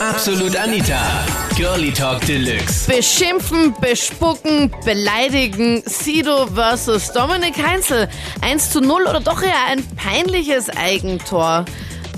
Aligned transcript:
Absolut 0.00 0.54
Anita. 0.54 1.26
Girlie 1.56 1.90
Talk 1.92 2.20
Deluxe. 2.24 2.86
Beschimpfen, 2.86 3.74
bespucken, 3.80 4.70
beleidigen. 4.84 5.82
Sido 5.86 6.46
versus 6.46 7.10
Dominik 7.12 7.56
Heinzel. 7.60 8.08
1 8.40 8.70
zu 8.70 8.80
0 8.80 9.02
oder 9.02 9.18
doch 9.18 9.42
eher 9.42 9.66
ein 9.66 9.84
peinliches 9.96 10.70
Eigentor. 10.70 11.64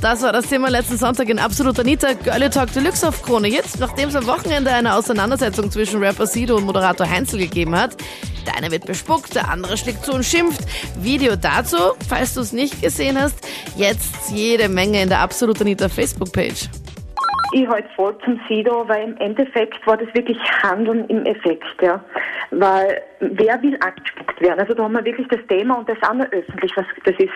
Das 0.03 0.21
war 0.21 0.31
das 0.33 0.47
Thema 0.47 0.69
letzten 0.69 0.99
Sonntag 0.99 1.31
in 1.31 1.39
Absolut 1.39 1.81
Anita 1.81 2.13
Girlie 2.13 2.51
Talk 2.51 2.71
Deluxe 2.75 3.09
auf 3.09 3.23
Krone. 3.23 3.49
Jetzt, 3.49 3.81
nachdem 3.81 4.11
es 4.11 4.15
am 4.17 4.27
Wochenende 4.27 4.71
eine 4.71 4.95
Auseinandersetzung 4.95 5.71
zwischen 5.71 6.05
Rapper 6.05 6.27
Sido 6.27 6.57
und 6.57 6.65
Moderator 6.65 7.09
Heinzel 7.09 7.39
gegeben 7.39 7.75
hat. 7.75 7.97
Der 8.47 8.57
eine 8.57 8.71
wird 8.71 8.85
bespuckt, 8.85 9.35
der 9.35 9.49
andere 9.49 9.79
schlägt 9.79 10.05
zu 10.05 10.13
und 10.13 10.25
schimpft. 10.25 10.61
Video 11.01 11.35
dazu, 11.35 11.79
falls 12.07 12.35
du 12.35 12.43
es 12.43 12.53
nicht 12.53 12.83
gesehen 12.83 13.19
hast, 13.19 13.37
jetzt 13.77 14.31
jede 14.35 14.69
Menge 14.69 15.01
in 15.01 15.09
der 15.09 15.21
Absolut 15.21 15.61
Anita 15.63 15.89
Facebook-Page. 15.89 16.69
Ich 17.53 17.67
halte 17.67 17.89
voll 17.97 18.17
zum 18.25 18.41
Sido, 18.49 18.89
weil 18.89 19.09
im 19.09 19.17
Endeffekt 19.17 19.85
war 19.87 19.97
das 19.97 20.13
wirklich 20.15 20.39
Handeln 20.63 21.05
im 21.09 21.25
Effekt, 21.27 21.83
ja. 21.83 22.03
Weil 22.51 23.03
wer 23.21 23.61
will 23.63 23.77
angespuckt 23.81 24.41
werden? 24.41 24.61
Also 24.61 24.75
da 24.75 24.85
haben 24.85 24.93
wir 24.93 25.05
wirklich 25.05 25.27
das 25.29 25.41
Thema 25.49 25.79
und 25.79 25.89
das 25.89 25.99
auch 26.09 26.15
noch 26.15 26.31
öffentlich. 26.31 26.73
Was, 26.77 26.87
das 27.05 27.15
ist 27.19 27.31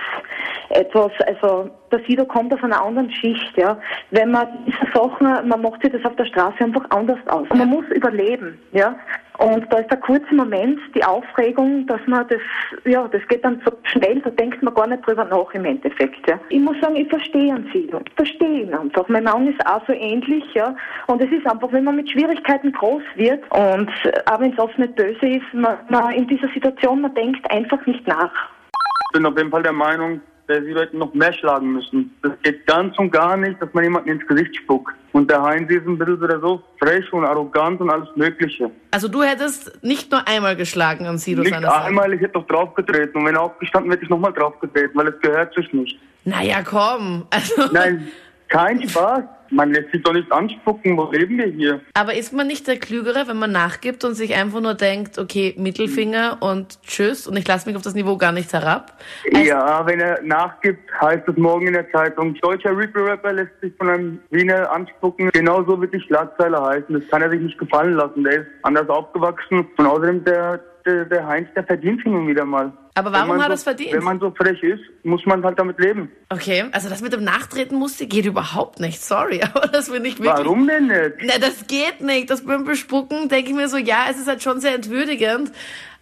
etwas, 0.71 1.11
also 1.27 1.71
der 1.91 2.01
Sido 2.07 2.25
kommt 2.25 2.55
aus 2.55 2.63
einer 2.63 2.81
anderen 2.81 3.11
Schicht, 3.11 3.57
ja. 3.57 3.79
Wenn 4.11 4.31
man 4.31 4.47
diese 4.67 4.93
Sachen, 4.95 5.49
man 5.49 5.63
macht 5.63 5.83
sich 5.83 5.93
das 5.93 6.05
auf 6.05 6.17
der 6.17 6.27
Straße 6.27 6.63
einfach 6.63 6.85
anders 6.91 7.19
aus. 7.27 7.49
Man 7.53 7.69
muss 7.69 7.87
überleben, 7.87 8.61
ja. 8.73 8.97
Und 9.39 9.67
da 9.73 9.79
ist 9.79 9.91
der 9.91 9.99
kurze 9.99 10.33
Moment, 10.33 10.79
die 10.95 11.03
Aufregung, 11.03 11.87
dass 11.87 12.01
man 12.07 12.27
das, 12.29 12.41
ja, 12.85 13.09
das 13.09 13.21
geht 13.29 13.45
dann 13.45 13.61
so 13.65 13.73
schnell, 13.83 14.21
da 14.21 14.31
denkt 14.31 14.63
man 14.63 14.73
gar 14.75 14.87
nicht 14.87 15.05
drüber 15.07 15.25
nach 15.25 15.53
im 15.55 15.65
Endeffekt, 15.65 16.29
ja. 16.29 16.39
Ich 16.51 16.61
muss 16.61 16.77
sagen, 16.81 16.95
ich 16.97 17.09
verstehe 17.09 17.53
einen 17.53 17.69
Sido. 17.73 18.01
Ich 18.07 18.15
verstehe 18.15 18.63
ihn 18.63 18.75
einfach. 18.75 19.09
Mein 19.09 19.25
Mann 19.25 19.49
ist 19.49 19.67
auch 19.67 19.85
so 19.87 19.93
ähnlich, 19.93 20.45
ja. 20.55 20.77
Und 21.09 21.21
es 21.21 21.31
ist 21.33 21.47
einfach, 21.47 21.73
wenn 21.73 21.85
man 21.85 21.97
mit 21.97 22.09
Schwierigkeiten 22.11 22.71
groß 22.73 23.03
wird 23.17 23.43
und 23.51 23.91
auch 24.31 24.41
wenn 24.41 24.53
es 24.53 24.59
oft 24.59 24.79
nicht 24.79 24.95
böse 24.95 25.27
ist, 25.27 25.53
man, 25.53 25.79
man 25.89 26.13
in 26.15 26.29
dieser 26.29 26.49
Situation, 26.49 27.01
man 27.01 27.15
denkt 27.15 27.51
einfach 27.51 27.85
nicht 27.87 28.07
nach. 28.07 28.33
Ich 29.11 29.19
bin 29.19 29.27
auf 29.27 29.37
jeden 29.37 29.51
Fall 29.51 29.63
der 29.63 29.73
Meinung, 29.73 30.21
dass 30.47 30.59
die 30.59 30.73
Leute 30.73 30.97
noch 30.97 31.15
mehr 31.15 31.33
schlagen 31.33 31.73
müssen. 31.73 32.15
Das 32.23 32.33
geht 32.43 32.67
ganz 32.67 32.99
und 32.99 33.11
gar 33.11 33.37
nicht, 33.37 33.61
dass 33.61 33.73
man 33.73 33.85
jemanden 33.85 34.11
ins 34.11 34.27
Gesicht 34.27 34.57
spuckt. 34.57 34.93
Und 35.13 35.31
der 35.31 35.43
Heinz 35.43 35.71
ist 35.71 35.87
ein 35.87 35.97
bisschen 35.97 36.21
wieder 36.21 36.41
so 36.41 36.63
frech 36.79 37.11
und 37.13 37.25
arrogant 37.25 37.81
und 37.81 37.89
alles 37.89 38.09
Mögliche. 38.17 38.71
Also 38.91 39.09
du 39.09 39.23
hättest 39.23 39.83
nicht 39.83 40.11
nur 40.11 40.27
einmal 40.27 40.57
geschlagen 40.57 41.07
an 41.07 41.19
Sido 41.19 41.43
Nicht 41.43 41.55
einmal, 41.55 42.13
ich 42.13 42.21
hätte 42.21 42.35
doch 42.35 42.47
draufgetreten. 42.47 43.21
Und 43.21 43.27
wenn 43.27 43.37
er 43.37 43.43
aufgestanden 43.43 43.91
wäre, 43.91 43.97
hätte 43.97 44.05
ich 44.05 44.11
nochmal 44.11 44.33
draufgetreten, 44.33 44.91
weil 44.95 45.09
es 45.09 45.21
gehört 45.21 45.55
sich 45.55 45.73
nicht. 45.73 45.99
Naja, 46.25 46.63
komm. 46.63 47.27
Also, 47.31 47.73
Nein, 47.73 48.09
kein 48.49 48.87
Spaß. 48.89 49.23
Man 49.51 49.73
lässt 49.73 49.91
sich 49.93 50.03
doch 50.03 50.13
nicht 50.13 50.31
anspucken. 50.33 50.97
Wo 50.97 51.11
leben 51.11 51.39
wir 51.39 51.47
hier? 51.47 51.81
aber 51.95 52.15
ist 52.15 52.33
man 52.33 52.47
nicht 52.47 52.67
der 52.67 52.79
Klügere, 52.79 53.27
wenn 53.29 53.37
man 53.39 53.53
nachgibt 53.53 54.05
und 54.05 54.15
sich 54.15 54.35
einfach 54.35 54.61
nur 54.61 54.75
denkt, 54.75 55.19
okay, 55.19 55.55
Mittelfinger 55.57 56.39
und 56.41 56.81
tschüss 56.83 57.27
und 57.27 57.37
ich 57.37 57.47
lasse 57.47 57.69
mich 57.69 57.77
auf 57.77 57.83
das 57.83 57.95
Niveau 57.95 58.17
gar 58.17 58.33
nicht 58.33 58.53
herab? 58.53 58.99
Also, 59.33 59.47
Ja, 59.47 59.87
wenn 59.87 60.01
er 60.01 60.21
nachgibt, 60.23 60.81
heißt 61.01 61.27
es 61.29 61.37
morgen 61.37 61.67
in 61.69 61.75
der 61.75 61.91
Zeitung, 61.93 62.35
deutscher 62.35 62.77
Reaper-Rapper 62.77 63.33
lässt 63.33 63.61
sich 63.61 63.73
von 63.79 63.89
einem 63.89 64.19
Wiener 64.31 64.71
anspucken. 64.71 65.31
Genauso 65.33 65.81
wird 65.81 65.95
die 65.95 66.01
Schlagzeile 66.01 66.61
heißen. 66.63 66.95
Das 66.95 67.09
kann 67.09 67.23
er 67.23 67.31
sich 67.31 67.41
nicht 67.41 67.59
gefallen 67.59 67.95
lassen. 67.95 68.25
Der 68.25 68.41
ist 68.43 68.47
anders 68.63 68.89
aufgewachsen. 68.89 69.67
Und 69.77 69.87
außerdem, 69.87 70.25
der, 70.25 70.61
der, 70.85 71.05
der 71.07 71.27
Heinz, 71.27 71.49
der 71.55 71.65
verdient 71.65 72.03
hin 72.03 72.15
und 72.15 72.27
wieder 72.29 72.45
mal. 72.45 72.73
Aber 72.97 73.11
warum 73.13 73.39
hat 73.39 73.47
so, 73.47 73.51
er 73.51 73.55
es 73.55 73.63
verdient? 73.65 73.93
Wenn 73.93 74.05
man 74.05 74.21
so 74.21 74.31
frech 74.31 74.63
ist, 74.63 74.83
muss 75.03 75.27
man 75.27 75.43
halt 75.45 75.59
damit 75.59 75.81
leben. 75.81 76.13
Okay, 76.29 76.65
also 76.71 76.89
das 76.89 77.01
mit 77.03 77.13
dem 77.13 77.25
Nachtreten 77.25 77.77
musste 77.77 78.07
geht 78.07 78.25
überhaupt 78.25 78.79
nicht, 78.79 79.03
sorry, 79.03 79.43
aber 79.55 79.67
das 79.67 79.89
finde 79.89 80.09
ich 80.09 80.21
wirklich... 80.21 80.47
Warum 80.47 80.69
denn 80.69 80.87
nicht? 80.87 81.15
Na, 81.23 81.39
das 81.39 81.67
geht 81.67 82.01
nicht. 82.01 82.31
Das 82.31 82.45
beim 82.45 82.65
Bespucken 82.65 83.29
denke 83.29 83.51
ich 83.51 83.57
mir 83.57 83.69
so, 83.69 83.79
ja, 83.79 84.07
es 84.11 84.19
ist 84.19 84.29
halt 84.29 84.43
schon 84.45 84.61
sehr 84.61 84.75
entwürdigend. 84.77 85.51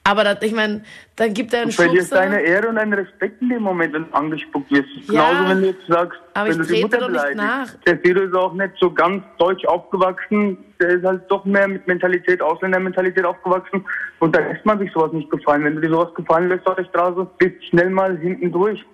Aber 0.04 0.24
das, 0.24 0.42
ich 0.42 0.52
meine, 0.52 0.82
dann 1.14 1.32
gibt 1.32 1.52
er 1.54 1.60
einen 1.60 1.70
Du 1.70 1.76
verlierst 1.76 2.08
Schubser. 2.08 2.22
deine 2.24 2.40
Ehre 2.40 2.68
und 2.68 2.74
deinen 2.74 2.92
Respekt 2.94 3.40
in 3.40 3.50
dem 3.50 3.62
Moment, 3.62 3.92
wenn 3.94 4.04
du 4.10 4.14
angespuckt 4.14 4.68
wirst. 4.72 4.88
Ja, 5.08 5.28
Genauso, 5.30 5.48
wenn 5.50 5.60
du 5.60 5.66
jetzt 5.68 5.86
sagst, 5.86 6.18
aber 6.34 6.48
wenn 6.50 6.60
ich 6.60 6.66
du 6.66 6.74
die 6.74 6.82
Mutter 6.82 7.06
beleidigst. 7.06 7.36
nach. 7.36 7.68
Der 7.86 7.98
Sido 8.02 8.20
ist 8.22 8.34
auch 8.34 8.52
nicht 8.54 8.72
so 8.80 8.90
ganz 8.90 9.22
deutsch 9.38 9.64
aufgewachsen. 9.66 10.58
Der 10.80 10.88
ist 10.88 11.04
halt 11.04 11.22
doch 11.30 11.44
mehr 11.44 11.68
mit 11.68 11.86
Mentalität, 11.86 12.42
Ausländermentalität 12.42 13.24
aufgewachsen. 13.24 13.84
Und 14.18 14.34
da 14.34 14.40
lässt 14.40 14.66
man 14.66 14.80
sich 14.80 14.90
sowas 14.92 15.12
nicht 15.12 15.30
gefallen. 15.30 15.62
Wenn 15.64 15.76
du 15.76 15.80
dir 15.82 15.90
sowas 15.90 16.12
gefallen 16.14 16.48
lässt 16.48 16.66
auf 16.66 16.74
der 16.74 16.84
Straße, 16.86 17.24
bist 17.38 17.54
du 17.62 17.66
schnell 17.68 17.90
mal 17.90 18.16
hinten 18.18 18.50
durch. 18.50 18.84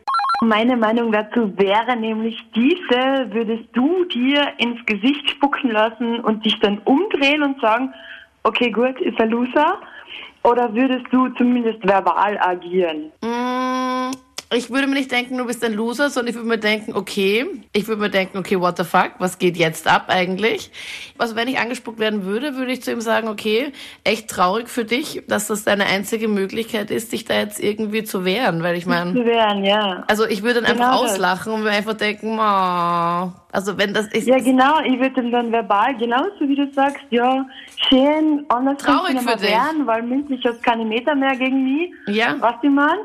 Meine 0.43 0.77
Meinung 0.77 1.10
dazu 1.10 1.53
wäre 1.56 1.97
nämlich 1.97 2.38
diese, 2.54 3.27
würdest 3.33 3.65
du 3.72 4.04
dir 4.04 4.47
ins 4.59 4.84
Gesicht 4.84 5.31
spucken 5.31 5.71
lassen 5.71 6.21
und 6.21 6.44
dich 6.44 6.60
dann 6.60 6.78
umdrehen 6.84 7.43
und 7.43 7.59
sagen, 7.62 7.93
okay, 8.44 8.71
gut, 8.71 9.00
ist 9.00 9.19
ein 9.21 9.31
Loser? 9.31 9.81
Oder 10.44 10.72
würdest 10.75 11.06
du 11.10 11.28
zumindest 11.31 11.87
verbal 11.87 12.38
agieren? 12.38 13.12
Mm, 13.22 14.10
Ich 14.50 14.70
würde 14.70 14.86
mir 14.86 14.94
nicht 14.94 15.12
denken, 15.12 15.36
du 15.36 15.44
bist 15.44 15.62
ein 15.62 15.75
Loser, 15.75 16.09
sondern 16.09 16.31
ich 16.31 16.34
würde 16.34 16.48
mir 16.48 16.56
denken, 16.59 16.94
okay, 16.97 17.44
ich 17.75 17.86
würde 17.86 18.00
mir 18.00 18.09
denken, 18.09 18.38
okay, 18.38 18.59
what 18.59 18.78
the 18.78 18.84
fuck, 18.84 19.10
was 19.19 19.38
geht 19.38 19.59
jetzt 19.59 19.86
ab 19.86 20.06
eigentlich? 20.09 20.70
Also 21.19 21.36
wenn 21.36 21.48
ich 21.48 21.59
angespuckt 21.59 21.98
werden 21.98 22.25
würde, 22.25 22.56
würde 22.56 22.72
ich 22.72 22.82
zu 22.82 22.91
ihm 22.91 23.03
sagen, 23.03 23.28
okay, 23.28 23.72
echt 24.04 24.31
traurig 24.31 24.70
für 24.70 24.86
dich, 24.86 25.22
dass 25.28 25.48
das 25.48 25.64
deine 25.64 25.84
einzige 25.84 26.28
Möglichkeit 26.28 26.91
ist, 26.91 27.12
dich 27.12 27.26
da 27.26 27.34
jetzt 27.34 27.60
irgendwie 27.62 28.04
zu 28.04 28.25
wehren, 28.25 28.62
weil 28.62 28.76
ich 28.76 28.86
meine, 28.86 29.12
Zu 29.12 29.25
wehren, 29.26 29.64
ja. 29.64 30.04
also 30.09 30.25
ich 30.26 30.42
würde 30.42 30.62
dann 30.62 30.72
Genau 30.76 30.86
einfach 30.92 31.03
das. 31.03 31.12
auslachen 31.12 31.53
und 31.53 31.62
mir 31.65 31.70
einfach 31.70 31.94
denken, 31.94 32.38
oh, 32.38 33.32
also 33.53 33.76
wenn 33.76 33.92
das 33.92 34.06
ist, 34.06 34.26
Ja, 34.26 34.38
genau, 34.38 34.80
ich 34.80 34.98
würde 34.98 35.20
ihm 35.20 35.30
dann 35.30 35.53
verbal, 35.53 35.94
genauso 35.98 36.41
wie 36.41 36.54
du 36.54 36.72
sagst, 36.72 37.04
ja, 37.10 37.44
schön, 37.88 38.47
anders 38.48 38.78
Traurig 38.78 39.15
kannst 39.15 39.26
du 39.26 39.30
für 39.32 39.36
dich. 39.38 39.50
wehren, 39.50 39.86
weil 39.86 40.03
mündlich 40.04 40.42
hast 40.47 40.62
keine 40.62 40.86
Meter 40.86 41.15
mehr 41.15 41.36
gegen 41.36 41.65
mich. 41.65 41.91
Ja. 42.06 42.36
Was 42.41 42.54
ich 42.62 42.70
mein? 42.70 42.97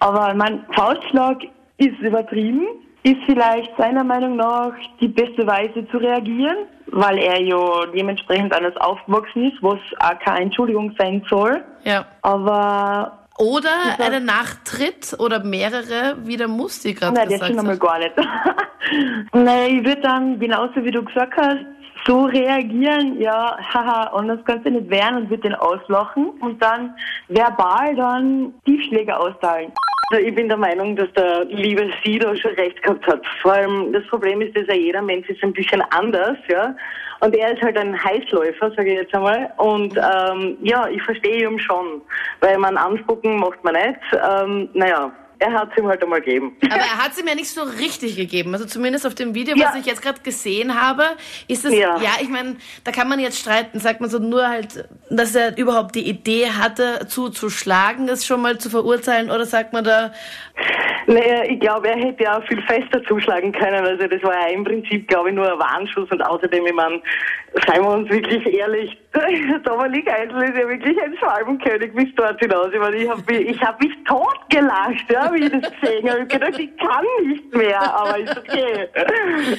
Aber 0.00 0.34
mein 0.34 0.64
Faustschlag 0.74 1.38
ist 1.78 1.98
übertrieben, 2.00 2.66
ist 3.02 3.18
vielleicht 3.26 3.70
seiner 3.78 4.02
Meinung 4.02 4.36
nach 4.36 4.72
die 5.00 5.08
beste 5.08 5.46
Weise 5.46 5.86
zu 5.90 5.98
reagieren, 5.98 6.56
weil 6.86 7.18
er 7.18 7.40
ja 7.40 7.86
dementsprechend 7.94 8.52
anders 8.52 8.76
aufgewachsen 8.78 9.44
ist, 9.44 9.62
was 9.62 9.78
auch 10.00 10.18
keine 10.24 10.40
Entschuldigung 10.40 10.92
sein 10.98 11.24
soll. 11.28 11.62
ja. 11.84 12.04
Aber 12.22 13.26
Oder 13.38 13.70
einen 14.00 14.24
Nachtritt 14.24 15.14
oder 15.18 15.44
mehrere, 15.44 16.16
wie 16.24 16.36
der 16.36 16.48
Musti 16.48 16.94
gerade 16.94 17.14
Nein, 17.14 17.28
das 17.28 17.40
gesagt 17.40 17.50
schon 17.50 17.58
einmal 17.60 17.74
hat. 17.74 17.80
gar 17.80 17.98
nicht. 17.98 18.14
Nein, 19.34 19.76
ich 19.78 19.84
würde 19.84 20.00
dann, 20.00 20.38
genauso 20.40 20.82
wie 20.84 20.90
du 20.90 21.04
gesagt 21.04 21.34
hast, 21.36 21.64
so 22.06 22.24
reagieren, 22.24 23.20
ja, 23.20 23.56
haha, 23.72 24.10
anders 24.14 24.38
kannst 24.44 24.66
du 24.66 24.70
nicht 24.70 24.88
wehren 24.90 25.16
und 25.16 25.30
würde 25.30 25.42
den 25.42 25.54
auslachen 25.54 26.30
und 26.40 26.62
dann 26.62 26.94
verbal 27.28 27.94
dann 27.96 28.54
Tiefschläge 28.64 29.18
austeilen. 29.18 29.72
Also 30.10 30.24
ich 30.24 30.34
bin 30.34 30.48
der 30.48 30.56
Meinung, 30.56 30.94
dass 30.94 31.12
der 31.14 31.44
liebe 31.46 31.90
Sido 32.04 32.34
schon 32.36 32.52
recht 32.52 32.80
gehabt 32.82 33.06
hat. 33.08 33.22
Vor 33.42 33.54
allem 33.54 33.92
das 33.92 34.06
Problem 34.06 34.40
ist, 34.40 34.56
dass 34.56 34.66
ja 34.68 34.74
jeder 34.74 35.02
Mensch 35.02 35.28
ist 35.28 35.42
ein 35.42 35.52
bisschen 35.52 35.82
anders, 35.90 36.38
ja. 36.48 36.76
Und 37.20 37.34
er 37.34 37.52
ist 37.52 37.62
halt 37.62 37.76
ein 37.76 38.02
Heißläufer, 38.04 38.70
sage 38.72 38.92
ich 38.92 38.98
jetzt 39.00 39.14
einmal. 39.14 39.50
Und 39.56 39.96
ähm, 39.96 40.58
ja, 40.62 40.86
ich 40.88 41.02
verstehe 41.02 41.48
ihn 41.48 41.58
schon, 41.58 42.02
weil 42.40 42.56
man 42.58 42.76
anspucken 42.76 43.38
macht 43.38 43.62
man 43.64 43.74
nicht. 43.74 43.98
Ähm, 44.12 44.68
naja, 44.74 45.10
er 45.38 45.52
hat 45.52 45.70
es 45.72 45.78
ihm 45.78 45.86
halt 45.86 46.02
einmal 46.02 46.20
gegeben. 46.20 46.56
Aber 46.64 46.76
er 46.76 47.04
hat 47.04 47.14
sie 47.14 47.22
mir 47.22 47.34
nicht 47.34 47.48
so 47.50 47.62
richtig 47.62 48.16
gegeben. 48.16 48.52
Also 48.54 48.66
zumindest 48.66 49.06
auf 49.06 49.14
dem 49.14 49.34
Video, 49.34 49.56
Ja. 49.56 49.68
was 49.68 49.76
ich 49.76 49.86
jetzt 49.86 50.02
gerade 50.02 50.20
gesehen 50.22 50.80
habe, 50.80 51.04
ist 51.48 51.64
es, 51.64 51.72
Ja. 51.74 51.96
ja, 51.98 52.10
ich 52.20 52.28
meine, 52.28 52.56
da 52.84 52.92
kann 52.92 53.08
man 53.08 53.18
jetzt 53.20 53.38
streiten, 53.38 53.78
sagt 53.80 54.00
man 54.00 54.10
so 54.10 54.18
nur 54.18 54.48
halt, 54.48 54.88
dass 55.10 55.34
er 55.34 55.56
überhaupt 55.58 55.94
die 55.94 56.08
Idee 56.08 56.50
hatte, 56.50 57.06
zuzuschlagen, 57.08 58.08
es 58.08 58.24
schon 58.26 58.40
mal 58.42 58.58
zu 58.58 58.70
verurteilen, 58.70 59.30
oder 59.30 59.46
sagt 59.46 59.72
man 59.72 59.84
da, 59.84 60.12
Naja, 61.08 61.44
ich 61.44 61.60
glaube, 61.60 61.88
er 61.88 61.96
hätte 61.96 62.24
ja 62.24 62.38
auch 62.38 62.44
viel 62.48 62.60
fester 62.62 63.00
zuschlagen 63.04 63.52
können. 63.52 63.86
Also 63.86 64.08
das 64.08 64.22
war 64.24 64.34
ja 64.34 64.48
im 64.48 64.64
Prinzip, 64.64 65.06
glaube 65.06 65.28
ich, 65.28 65.34
nur 65.36 65.52
ein 65.52 65.58
Warnschuss 65.58 66.10
und 66.10 66.20
außerdem, 66.20 66.66
ich 66.66 66.72
meine, 66.74 67.00
seien 67.66 67.82
wir 67.82 67.90
uns 67.90 68.10
wirklich 68.10 68.44
ehrlich, 68.52 68.98
Dominik 69.64 70.10
Eisel 70.10 70.42
ist 70.42 70.56
ja 70.56 70.68
wirklich 70.68 71.02
ein 71.02 71.16
Schwalbenkönig 71.16 71.94
bis 71.94 72.14
dort 72.16 72.38
hinaus. 72.40 72.68
Ich 72.72 72.78
meine, 72.78 72.96
ich 72.96 73.08
habe 73.08 73.22
mich, 73.26 73.48
ich 73.48 73.62
hab 73.62 73.80
mich 73.80 73.92
totgelacht, 74.04 75.10
ja, 75.10 75.32
wie 75.32 75.44
ich 75.44 75.52
das 75.52 75.72
gesehen 75.80 76.10
habe. 76.10 76.22
Ich 76.22 76.28
gedacht, 76.28 76.58
ich 76.58 76.76
kann 76.76 77.04
nicht 77.24 77.54
mehr, 77.54 77.80
aber 77.80 78.18
ist 78.18 78.36
okay. 78.36 78.88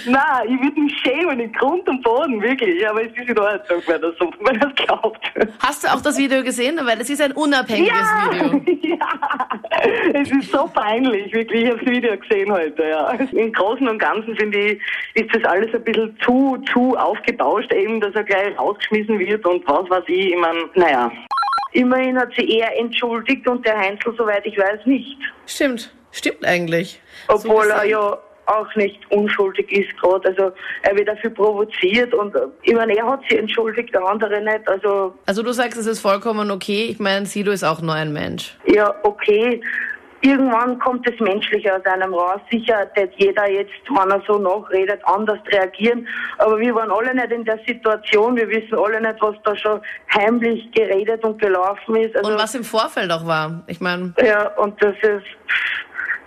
Na, 0.05 0.43
ich 0.45 0.61
würde 0.61 0.79
mich 0.79 0.97
schämen 0.99 1.39
in 1.39 1.51
Grund 1.53 1.87
und 1.87 2.03
Boden, 2.03 2.41
wirklich. 2.41 2.87
Aber 2.87 3.01
es 3.01 3.11
ist 3.11 3.29
in 3.29 3.39
Ordnung, 3.39 3.81
wenn 3.87 4.01
so, 4.01 4.31
wenn 4.41 4.61
er 4.61 4.71
glaubt. 4.73 5.31
hast 5.59 5.83
du 5.83 5.87
auch 5.87 6.01
das 6.01 6.17
Video 6.17 6.43
gesehen? 6.43 6.79
Weil 6.83 7.01
es 7.01 7.09
ist 7.09 7.21
ein 7.21 7.31
unabhängiges 7.31 7.93
Video. 7.93 8.97
ja, 8.97 9.49
es 10.13 10.31
ist 10.31 10.51
so 10.51 10.69
peinlich, 10.73 11.33
wirklich. 11.33 11.63
Ich 11.63 11.69
habe 11.69 11.79
das 11.83 11.89
Video 11.89 12.17
gesehen 12.17 12.51
heute, 12.51 12.83
ja. 12.83 13.09
Im 13.31 13.51
Großen 13.53 13.87
und 13.87 13.99
Ganzen 13.99 14.35
finde 14.35 14.59
ich, 14.59 14.81
ist 15.15 15.33
das 15.33 15.43
alles 15.45 15.73
ein 15.73 15.83
bisschen 15.83 16.15
zu, 16.23 16.57
zu 16.71 16.95
aufgebauscht, 16.97 17.73
eben, 17.73 17.99
dass 18.01 18.13
er 18.13 18.23
gleich 18.23 18.57
rausgeschmissen 18.59 19.17
wird 19.19 19.46
und 19.47 19.67
was 19.67 19.89
weiß 19.89 20.03
ich. 20.07 20.31
Ich 20.33 20.37
meine, 20.37 20.69
naja. 20.75 21.11
Immerhin 21.73 22.17
hat 22.17 22.29
sie 22.37 22.59
er 22.59 22.77
entschuldigt 22.79 23.47
und 23.47 23.65
der 23.65 23.77
Heinzel, 23.77 24.13
soweit 24.17 24.45
ich 24.45 24.57
weiß, 24.57 24.85
nicht. 24.85 25.17
Stimmt, 25.45 25.93
stimmt 26.11 26.43
eigentlich. 26.45 26.99
Obwohl 27.27 27.65
So 27.65 27.69
er 27.69 27.83
ja 27.85 28.17
auch 28.47 28.75
nicht 28.75 28.99
unschuldig 29.11 29.69
ist 29.71 29.95
gerade. 30.01 30.29
Also 30.29 30.51
er 30.83 30.95
wird 30.97 31.09
dafür 31.09 31.29
provoziert 31.31 32.13
und 32.13 32.33
ich 32.63 32.73
meine, 32.73 32.97
er 32.97 33.05
hat 33.05 33.21
sich 33.29 33.37
entschuldigt, 33.37 33.93
der 33.93 34.03
andere 34.05 34.41
nicht. 34.41 34.67
Also, 34.67 35.13
Also 35.25 35.43
du 35.43 35.51
sagst, 35.51 35.77
es 35.77 35.85
ist 35.85 35.99
vollkommen 35.99 36.49
okay. 36.49 36.87
Ich 36.89 36.99
meine, 36.99 37.25
Sido 37.25 37.51
ist 37.51 37.65
auch 37.65 37.81
nur 37.81 37.93
ein 37.93 38.13
Mensch. 38.13 38.55
ja, 38.65 38.95
okay. 39.03 39.61
Irgendwann 40.21 40.79
kommt 40.79 41.07
das 41.07 41.19
Menschliche 41.19 41.75
aus 41.75 41.85
einem 41.85 42.13
raus. 42.13 42.41
Sicher 42.51 42.89
wird 42.95 43.13
jeder 43.17 43.49
jetzt, 43.49 43.71
wenn 43.89 44.09
er 44.09 44.21
so 44.25 44.39
nachredet, 44.39 44.99
anders 45.05 45.39
reagieren. 45.51 46.07
Aber 46.39 46.57
wir 46.59 46.73
waren 46.73 46.91
alle 46.91 47.13
nicht 47.13 47.31
in 47.31 47.45
der 47.45 47.59
Situation. 47.67 48.35
Wir 48.35 48.49
wissen 48.49 48.77
alle 48.77 48.99
nicht, 48.99 49.21
was 49.21 49.35
da 49.43 49.55
schon 49.55 49.79
heimlich 50.13 50.71
geredet 50.71 51.23
und 51.23 51.39
gelaufen 51.39 51.97
ist. 51.97 52.15
Also, 52.15 52.31
Und 52.31 52.37
was 52.39 52.55
im 52.55 52.63
Vorfeld 52.63 53.11
auch 53.11 53.25
war. 53.27 53.63
Ich 53.67 53.79
meine, 53.79 54.13
Ja, 54.23 54.47
und 54.57 54.81
das 54.83 54.95
ist, 55.01 55.25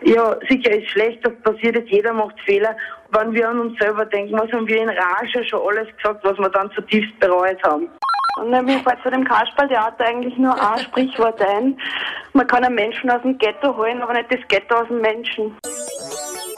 ja, 0.02 0.37
sicher 0.48 0.70
ist 0.70 0.90
schlecht, 0.90 1.26
das 1.26 1.34
passiert 1.42 1.76
jetzt, 1.76 1.90
jeder 1.90 2.12
macht 2.12 2.40
Fehler. 2.46 2.76
Wenn 3.10 3.32
wir 3.32 3.48
an 3.48 3.58
uns 3.58 3.78
selber 3.81 4.04
denken, 4.06 4.38
was 4.38 4.52
haben 4.52 4.69
wir 4.69 4.82
in 4.82 4.88
Rage 4.88 5.44
schon 5.44 5.60
alles 5.66 5.88
gesagt, 5.96 6.22
was 6.22 6.38
wir 6.38 6.48
dann 6.50 6.70
zutiefst 6.72 7.19
bereut 7.19 7.60
haben. 7.64 7.88
Und 8.40 8.50
mir 8.50 8.78
fällt 8.78 9.02
zu 9.02 9.10
dem 9.10 9.25
Kasperltheater 9.25 10.06
eigentlich 10.06 10.37
nur 10.38 10.54
ein 10.54 10.78
Sprichwort 10.78 11.42
ein. 11.42 11.76
Man 12.32 12.47
kann 12.47 12.65
einen 12.65 12.77
Menschen 12.77 13.11
aus 13.11 13.23
dem 13.23 13.37
Ghetto 13.38 13.77
holen, 13.77 14.00
aber 14.03 14.12
nicht 14.12 14.32
das 14.32 14.41
Ghetto 14.49 14.77
aus 14.77 14.88
dem 14.88 15.00
Menschen. 15.00 15.56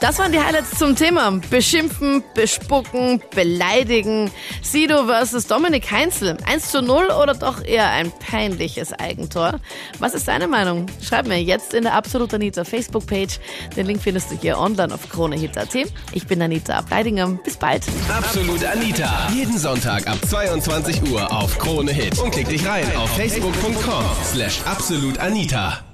Das 0.03 0.19
waren 0.19 0.33
die 0.33 0.39
Highlights 0.39 0.77
zum 0.77 0.97
Thema. 0.97 1.31
Beschimpfen, 1.49 2.25
bespucken, 2.33 3.21
beleidigen. 3.33 4.29
Sido 4.61 5.05
versus 5.05 5.47
Dominik 5.47 5.89
Heinzel. 5.89 6.35
1 6.45 6.71
zu 6.71 6.81
0 6.81 7.05
oder 7.05 7.33
doch 7.33 7.63
eher 7.63 7.89
ein 7.89 8.11
peinliches 8.11 8.91
Eigentor? 8.91 9.61
Was 9.99 10.13
ist 10.13 10.27
deine 10.27 10.49
Meinung? 10.49 10.87
Schreib 11.01 11.25
mir 11.25 11.41
jetzt 11.41 11.73
in 11.73 11.83
der 11.83 11.93
Absolut 11.93 12.33
Anita 12.33 12.65
Facebook-Page. 12.65 13.39
Den 13.77 13.87
Link 13.87 14.01
findest 14.01 14.29
du 14.29 14.35
hier 14.35 14.59
online 14.59 14.93
auf 14.93 15.09
kronehit.at. 15.09 15.73
Ich 16.11 16.27
bin 16.27 16.41
Anita 16.41 16.73
Ableidinger. 16.73 17.27
Bis 17.41 17.55
bald. 17.55 17.85
Absolut 18.09 18.65
Anita. 18.65 19.29
Jeden 19.33 19.57
Sonntag 19.57 20.05
ab 20.05 20.17
22 20.27 21.01
Uhr 21.13 21.31
auf 21.31 21.57
Krone 21.59 21.93
Hit. 21.93 22.19
Und 22.19 22.31
klick 22.31 22.49
dich 22.49 22.65
rein 22.67 22.93
auf 22.97 23.09
facebook.com 23.15 24.03
slash 24.33 24.59
absolutanita. 24.65 25.92